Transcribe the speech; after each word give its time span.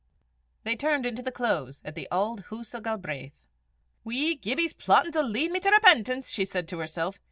They 0.63 0.75
turned 0.75 1.05
into 1.05 1.21
the 1.21 1.31
close 1.31 1.79
of 1.85 1.93
the 1.93 2.07
Auld 2.11 2.45
Hoose 2.47 2.73
o' 2.73 2.79
Galbraith. 2.79 3.45
"Wee 4.03 4.33
Gibbie's 4.35 4.73
plottin' 4.73 5.11
to 5.11 5.21
lead 5.21 5.51
me 5.51 5.59
to 5.59 5.69
repentance!" 5.69 6.31
she 6.31 6.43
said 6.43 6.67
to 6.69 6.79
herself. 6.79 7.19